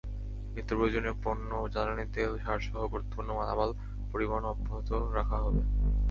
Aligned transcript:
নিত্যপ্রয়োজনীয় 0.55 1.15
পণ্য, 1.23 1.49
জ্বালানি 1.73 2.05
তেল, 2.13 2.31
সারসহ 2.45 2.79
গুরুত্বপূর্ণ 2.87 3.29
মালামাল 3.33 3.71
পরিবহন 4.11 4.43
অব্যাহত 4.45 4.89
রাখা 5.17 5.37
হবে। 5.37 5.61